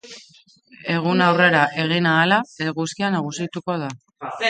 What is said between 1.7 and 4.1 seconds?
egin ahala, eguzkia nagusituko da.